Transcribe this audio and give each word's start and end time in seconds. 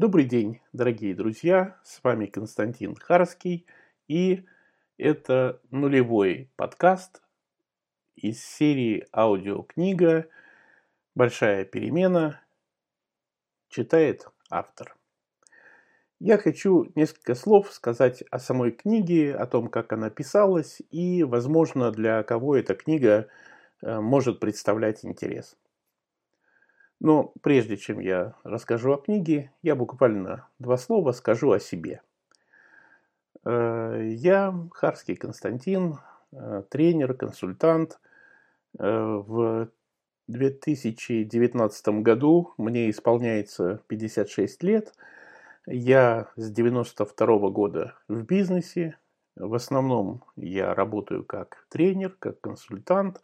Добрый 0.00 0.24
день, 0.24 0.62
дорогие 0.72 1.14
друзья, 1.14 1.76
с 1.84 2.02
вами 2.02 2.24
Константин 2.24 2.94
Харский, 2.94 3.66
и 4.08 4.46
это 4.96 5.60
нулевой 5.70 6.48
подкаст 6.56 7.20
из 8.16 8.42
серии 8.42 9.06
аудиокнига 9.12 10.26
«Большая 11.14 11.66
перемена» 11.66 12.40
читает 13.68 14.26
автор. 14.48 14.96
Я 16.18 16.38
хочу 16.38 16.90
несколько 16.94 17.34
слов 17.34 17.70
сказать 17.70 18.24
о 18.30 18.38
самой 18.38 18.70
книге, 18.70 19.36
о 19.36 19.44
том, 19.46 19.68
как 19.68 19.92
она 19.92 20.08
писалась, 20.08 20.80
и, 20.90 21.24
возможно, 21.24 21.92
для 21.92 22.22
кого 22.22 22.56
эта 22.56 22.74
книга 22.74 23.28
э, 23.82 24.00
может 24.00 24.40
представлять 24.40 25.04
интерес. 25.04 25.58
Но 27.00 27.32
прежде 27.40 27.78
чем 27.78 27.98
я 27.98 28.34
расскажу 28.44 28.92
о 28.92 28.98
книге, 28.98 29.50
я 29.62 29.74
буквально 29.74 30.46
два 30.58 30.76
слова 30.76 31.12
скажу 31.12 31.50
о 31.50 31.58
себе. 31.58 32.02
Э, 33.44 34.00
я 34.04 34.54
Харский 34.72 35.16
Константин, 35.16 35.98
э, 36.32 36.62
тренер, 36.68 37.14
консультант. 37.14 37.98
Э, 38.78 39.22
в 39.26 39.70
2019 40.28 42.02
году 42.02 42.52
мне 42.58 42.90
исполняется 42.90 43.80
56 43.88 44.62
лет. 44.62 44.92
Я 45.66 46.28
с 46.36 46.50
92 46.50 47.50
года 47.50 47.94
в 48.08 48.22
бизнесе. 48.24 48.98
В 49.36 49.54
основном 49.54 50.22
я 50.36 50.74
работаю 50.74 51.24
как 51.24 51.66
тренер, 51.70 52.14
как 52.18 52.40
консультант. 52.42 53.22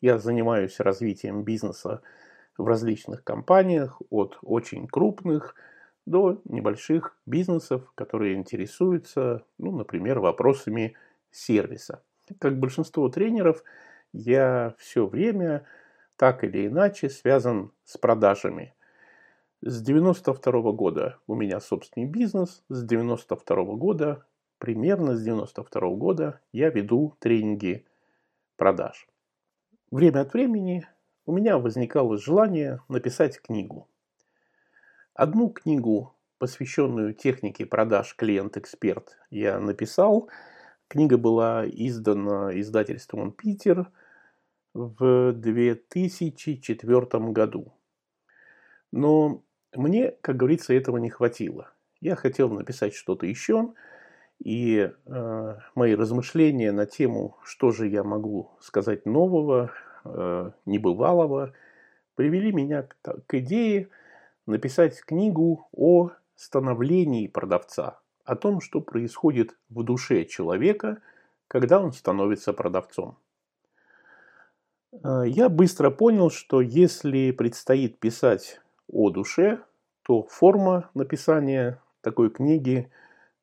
Я 0.00 0.18
занимаюсь 0.18 0.78
развитием 0.78 1.42
бизнеса 1.42 2.02
в 2.58 2.66
различных 2.66 3.24
компаниях, 3.24 4.00
от 4.10 4.38
очень 4.42 4.86
крупных 4.86 5.54
до 6.06 6.40
небольших 6.44 7.16
бизнесов, 7.26 7.90
которые 7.94 8.34
интересуются, 8.34 9.42
ну, 9.58 9.72
например, 9.76 10.20
вопросами 10.20 10.94
сервиса. 11.30 12.02
Как 12.38 12.58
большинство 12.58 13.08
тренеров, 13.08 13.62
я 14.12 14.74
все 14.78 15.06
время 15.06 15.66
так 16.16 16.44
или 16.44 16.66
иначе 16.66 17.10
связан 17.10 17.72
с 17.84 17.98
продажами. 17.98 18.74
С 19.62 19.82
92 19.82 20.72
года 20.72 21.18
у 21.26 21.34
меня 21.34 21.60
собственный 21.60 22.06
бизнес, 22.06 22.62
с 22.68 22.84
92 22.84 23.64
года, 23.76 24.24
примерно 24.58 25.16
с 25.16 25.22
92 25.22 25.90
года 25.90 26.40
я 26.52 26.70
веду 26.70 27.16
тренинги 27.18 27.84
продаж. 28.56 29.08
Время 29.90 30.20
от 30.20 30.32
времени 30.32 30.86
у 31.26 31.32
меня 31.32 31.58
возникало 31.58 32.16
желание 32.16 32.80
написать 32.88 33.40
книгу. 33.40 33.88
Одну 35.12 35.50
книгу, 35.50 36.14
посвященную 36.38 37.14
технике 37.14 37.66
продаж 37.66 38.14
клиент-эксперт, 38.16 39.18
я 39.30 39.58
написал. 39.58 40.30
Книга 40.88 41.18
была 41.18 41.66
издана 41.66 42.58
издательством 42.58 43.32
«Питер» 43.32 43.90
в 44.72 45.32
2004 45.32 47.32
году. 47.32 47.74
Но 48.92 49.42
мне, 49.74 50.12
как 50.20 50.36
говорится, 50.36 50.74
этого 50.74 50.98
не 50.98 51.10
хватило. 51.10 51.72
Я 52.00 52.14
хотел 52.14 52.50
написать 52.50 52.94
что-то 52.94 53.26
еще, 53.26 53.74
и 54.38 54.92
э, 55.06 55.54
мои 55.74 55.94
размышления 55.94 56.70
на 56.70 56.86
тему, 56.86 57.36
что 57.42 57.72
же 57.72 57.88
я 57.88 58.04
могу 58.04 58.52
сказать 58.60 59.06
нового, 59.06 59.72
э, 60.08 60.50
небывалого, 60.64 61.52
привели 62.14 62.52
меня 62.52 62.82
к, 62.82 62.96
к 63.26 63.34
идее 63.34 63.88
написать 64.46 65.00
книгу 65.02 65.68
о 65.72 66.10
становлении 66.34 67.26
продавца, 67.26 67.98
о 68.24 68.36
том, 68.36 68.60
что 68.60 68.80
происходит 68.80 69.56
в 69.68 69.82
душе 69.82 70.24
человека, 70.24 70.98
когда 71.48 71.80
он 71.80 71.92
становится 71.92 72.52
продавцом. 72.52 73.18
Э, 75.04 75.24
я 75.26 75.48
быстро 75.48 75.90
понял, 75.90 76.30
что 76.30 76.60
если 76.60 77.30
предстоит 77.30 77.98
писать 77.98 78.60
о 78.88 79.10
душе, 79.10 79.60
то 80.02 80.22
форма 80.24 80.90
написания 80.94 81.82
такой 82.00 82.30
книги 82.30 82.90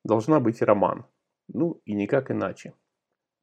должна 0.04 0.40
быть 0.40 0.62
роман. 0.62 1.04
Ну 1.52 1.80
и 1.84 1.94
никак 1.94 2.30
иначе. 2.30 2.72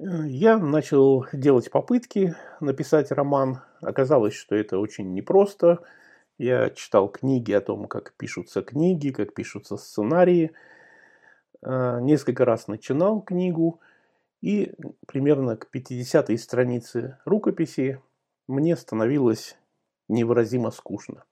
Я 0.03 0.57
начал 0.57 1.27
делать 1.31 1.69
попытки 1.69 2.35
написать 2.59 3.11
роман. 3.11 3.59
Оказалось, 3.81 4.33
что 4.33 4.55
это 4.55 4.79
очень 4.79 5.13
непросто. 5.13 5.83
Я 6.39 6.71
читал 6.71 7.07
книги 7.07 7.51
о 7.51 7.61
том, 7.61 7.87
как 7.87 8.15
пишутся 8.17 8.63
книги, 8.63 9.11
как 9.11 9.35
пишутся 9.35 9.77
сценарии. 9.77 10.53
А, 11.61 11.99
несколько 11.99 12.45
раз 12.45 12.67
начинал 12.67 13.21
книгу, 13.21 13.79
и 14.41 14.73
примерно 15.05 15.55
к 15.55 15.69
50-й 15.71 16.39
странице 16.39 17.19
рукописи 17.23 18.01
мне 18.47 18.75
становилось 18.77 19.55
невыразимо 20.07 20.71
скучно. 20.71 21.25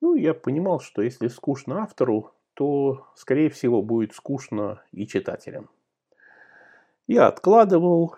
Ну, 0.00 0.14
я 0.14 0.34
понимал, 0.34 0.78
что 0.78 1.02
если 1.02 1.26
скучно 1.26 1.82
автору, 1.82 2.32
то, 2.54 3.08
скорее 3.16 3.50
всего, 3.50 3.82
будет 3.82 4.14
скучно 4.14 4.84
и 4.92 5.04
читателям. 5.04 5.68
Я 7.06 7.26
откладывал, 7.26 8.16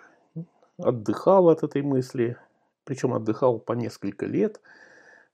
отдыхал 0.78 1.48
от 1.48 1.64
этой 1.64 1.82
мысли, 1.82 2.36
причем 2.84 3.14
отдыхал 3.14 3.58
по 3.58 3.72
несколько 3.72 4.26
лет. 4.26 4.60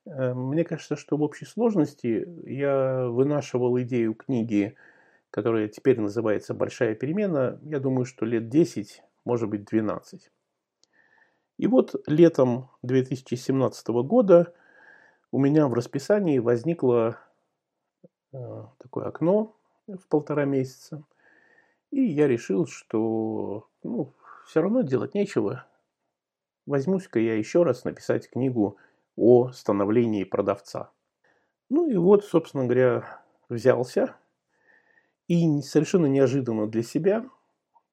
Э, 0.06 0.32
мне 0.32 0.64
кажется, 0.64 0.96
что 0.96 1.18
в 1.18 1.22
общей 1.22 1.44
сложности 1.44 2.26
я 2.48 3.06
вынашивал 3.08 3.78
идею 3.80 4.14
книги, 4.14 4.74
которая 5.30 5.68
теперь 5.68 6.00
называется 6.00 6.54
«Большая 6.54 6.94
перемена», 6.94 7.58
я 7.62 7.78
думаю, 7.78 8.06
что 8.06 8.24
лет 8.24 8.48
10, 8.48 9.02
может 9.26 9.50
быть 9.50 9.66
12. 9.66 10.30
И 11.58 11.66
вот 11.66 11.94
летом 12.06 12.70
2017 12.82 13.88
года 13.88 14.54
у 15.30 15.38
меня 15.38 15.68
в 15.68 15.74
расписании 15.74 16.38
возникло 16.38 17.18
э, 18.32 18.64
такое 18.78 19.08
окно 19.08 19.54
в 19.86 20.08
полтора 20.08 20.46
месяца– 20.46 21.04
и 21.92 22.02
я 22.02 22.26
решил, 22.26 22.66
что 22.66 23.68
ну, 23.84 24.12
все 24.46 24.62
равно 24.62 24.80
делать 24.80 25.14
нечего. 25.14 25.66
Возьмусь-ка 26.66 27.20
я 27.20 27.36
еще 27.36 27.62
раз 27.62 27.84
написать 27.84 28.28
книгу 28.28 28.78
о 29.14 29.52
становлении 29.52 30.24
продавца. 30.24 30.90
Ну 31.68 31.88
и 31.88 31.96
вот, 31.96 32.24
собственно 32.24 32.64
говоря, 32.64 33.22
взялся 33.48 34.16
и 35.28 35.60
совершенно 35.60 36.06
неожиданно 36.06 36.66
для 36.66 36.82
себя 36.82 37.28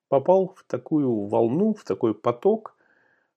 попал 0.07 0.55
в 0.55 0.63
такую 0.63 1.27
волну, 1.27 1.73
в 1.73 1.83
такой 1.83 2.15
поток, 2.15 2.75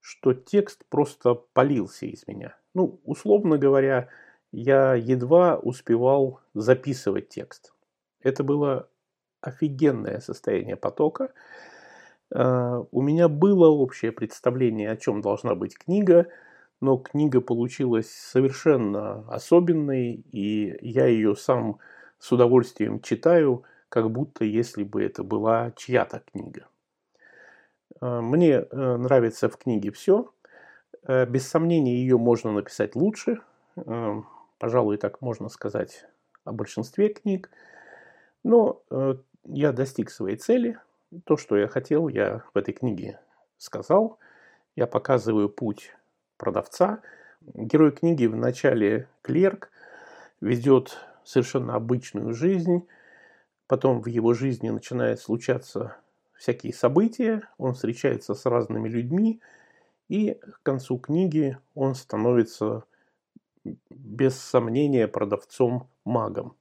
что 0.00 0.33
текст 0.33 0.84
просто 0.89 1.34
полился 1.34 2.06
из 2.06 2.27
меня. 2.27 2.56
Ну, 2.73 3.00
условно 3.05 3.59
говоря, 3.59 4.09
я 4.53 4.94
едва 4.94 5.59
успевал 5.59 6.41
записывать 6.55 7.29
текст. 7.29 7.75
Это 8.21 8.44
было 8.44 8.89
офигенное 9.43 10.21
состояние 10.21 10.77
потока. 10.77 11.33
А, 12.35 12.85
у 12.91 13.03
меня 13.03 13.29
было 13.29 13.69
общее 13.69 14.13
представление, 14.13 14.91
о 14.91 14.97
чем 14.97 15.21
должна 15.21 15.55
быть 15.55 15.77
книга, 15.77 16.29
но 16.81 16.97
книга 16.97 17.41
получилась 17.41 18.11
совершенно 18.11 19.29
особенной, 19.29 20.25
и 20.33 20.77
я 20.81 21.07
ее 21.07 21.37
сам 21.37 21.79
с 22.19 22.33
удовольствием 22.33 23.01
читаю, 23.01 23.65
как 23.89 24.11
будто 24.11 24.45
если 24.45 24.85
бы 24.85 25.03
это 25.03 25.23
была 25.23 25.73
чья-то 25.77 26.23
книга. 26.33 26.67
А, 28.01 28.21
мне 28.21 28.53
э, 28.53 28.97
нравится 28.97 29.49
в 29.49 29.57
книге 29.57 29.91
все. 29.91 30.33
Э, 31.07 31.27
без 31.27 31.47
сомнения, 31.49 31.97
ее 31.97 32.17
можно 32.19 32.53
написать 32.53 32.97
лучше. 32.97 33.41
Э, 33.77 34.23
пожалуй, 34.59 34.97
так 34.97 35.21
можно 35.21 35.49
сказать 35.49 36.07
о 36.45 36.53
большинстве 36.53 37.11
книг. 37.11 37.50
Но 38.45 38.83
я 39.44 39.73
достиг 39.73 40.11
своей 40.11 40.37
цели. 40.37 40.79
То, 41.25 41.37
что 41.37 41.56
я 41.56 41.69
хотел, 41.69 42.09
я 42.09 42.43
в 42.55 42.59
этой 42.59 42.73
книге 42.73 43.21
сказал. 43.59 44.19
Я 44.77 44.87
показываю 44.87 45.49
путь 45.49 45.94
продавца. 46.37 47.00
Герой 47.55 47.93
книги 47.93 48.27
в 48.27 48.37
начале 48.37 49.09
клерк 49.23 49.71
ведет 50.41 50.99
совершенно 51.25 51.75
обычную 51.75 52.33
жизнь. 52.33 52.87
Потом 53.67 54.00
в 54.00 54.06
его 54.06 54.33
жизни 54.33 54.71
начинают 54.71 55.21
случаться 55.21 55.97
всякие 56.35 56.73
события. 56.73 57.43
Он 57.59 57.75
встречается 57.75 58.35
с 58.35 58.47
разными 58.47 58.88
людьми. 58.88 59.41
И 60.09 60.35
к 60.35 60.62
концу 60.62 60.99
книги 60.99 61.59
он 61.75 61.95
становится 61.95 62.85
без 63.91 64.37
сомнения 64.38 65.09
продавцом-магом. 65.09 66.56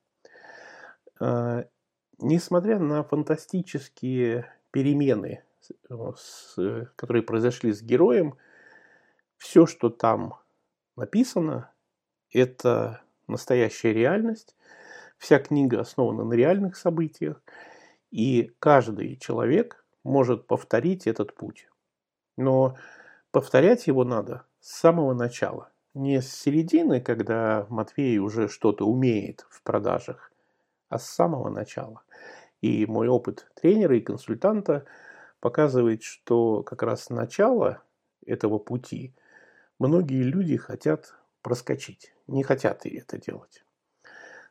Несмотря 2.19 2.79
на 2.79 3.03
фантастические 3.03 4.53
перемены, 4.71 5.43
э, 5.89 6.85
которые 6.95 7.23
произошли 7.23 7.73
с 7.73 7.81
героем, 7.81 8.37
все, 9.37 9.65
что 9.65 9.89
там 9.89 10.35
написано, 10.95 11.71
это 12.31 13.01
настоящая 13.27 13.93
реальность. 13.93 14.55
Вся 15.17 15.39
книга 15.39 15.81
основана 15.81 16.23
на 16.23 16.33
реальных 16.33 16.75
событиях, 16.75 17.41
и 18.11 18.51
каждый 18.59 19.17
человек 19.17 19.85
может 20.03 20.47
повторить 20.47 21.07
этот 21.07 21.35
путь. 21.35 21.67
Но 22.37 22.77
повторять 23.31 23.87
его 23.87 24.03
надо 24.03 24.45
с 24.59 24.79
самого 24.79 25.13
начала. 25.13 25.71
Не 25.93 26.21
с 26.21 26.33
середины, 26.33 27.01
когда 27.01 27.65
Матвей 27.69 28.17
уже 28.17 28.47
что-то 28.47 28.85
умеет 28.85 29.45
в 29.49 29.61
продажах, 29.61 30.30
а 30.91 30.99
с 30.99 31.09
самого 31.09 31.49
начала. 31.49 32.03
И 32.61 32.85
мой 32.85 33.07
опыт 33.07 33.49
тренера 33.55 33.97
и 33.97 34.01
консультанта 34.01 34.85
показывает, 35.39 36.03
что 36.03 36.61
как 36.63 36.83
раз 36.83 37.09
начало 37.09 37.81
этого 38.25 38.59
пути 38.59 39.15
многие 39.79 40.21
люди 40.21 40.57
хотят 40.57 41.15
проскочить, 41.41 42.13
не 42.27 42.43
хотят 42.43 42.85
это 42.85 43.17
делать. 43.17 43.63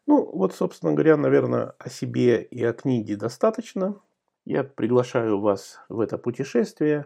Ну, 0.06 0.24
вот, 0.24 0.54
собственно 0.54 0.92
говоря, 0.92 1.16
наверное, 1.16 1.74
о 1.78 1.90
себе 1.90 2.42
и 2.42 2.64
о 2.64 2.72
книге 2.72 3.16
достаточно. 3.16 4.00
Я 4.46 4.64
приглашаю 4.64 5.38
вас 5.38 5.78
в 5.90 6.00
это 6.00 6.16
путешествие. 6.16 7.04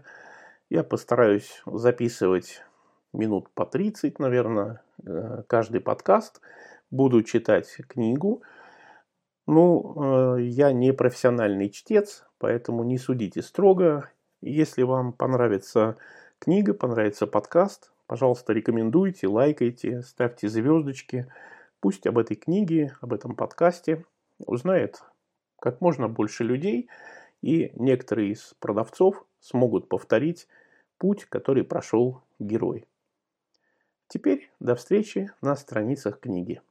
Я 0.70 0.84
постараюсь 0.84 1.60
записывать 1.66 2.62
минут 3.12 3.50
по 3.50 3.66
30, 3.66 4.20
наверное, 4.20 4.81
э, 5.04 5.42
каждый 5.48 5.81
подкаст. 5.81 6.40
Буду 6.90 7.22
читать 7.25 7.69
книгу. 7.88 8.42
Ну, 9.46 10.37
э, 10.37 10.43
я 10.43 10.73
не 10.73 10.93
профессиональный 10.93 11.69
чтец, 11.69 12.25
поэтому 12.38 12.82
не 12.82 12.96
судите 12.96 13.43
строго. 13.43 14.11
Если 14.41 14.82
вам 14.82 15.12
понравится 15.12 15.96
книга, 16.38 16.73
понравится 16.73 17.26
подкаст, 17.26 17.93
пожалуйста, 18.06 18.52
рекомендуйте, 18.55 19.29
лайкайте, 19.29 20.02
ставьте 20.02 20.49
звездочки. 20.49 21.31
Пусть 21.81 22.06
об 22.06 22.19
этой 22.19 22.37
книге, 22.37 22.96
об 23.02 23.12
этом 23.12 23.37
подкасте 23.37 24.05
узнает 24.38 25.02
как 25.61 25.81
можно 25.81 26.08
больше 26.08 26.44
людей, 26.44 26.88
и 27.43 27.73
некоторые 27.75 28.32
из 28.32 28.55
продавцов 28.58 29.26
смогут 29.41 29.88
повторить 29.88 30.49
путь, 30.99 31.26
который 31.26 31.64
прошел 31.64 32.23
герой. 32.38 32.87
Теперь 34.08 34.50
до 34.61 34.75
встречи 34.75 35.31
на 35.43 35.56
страницах 35.56 36.20
книги. 36.20 36.62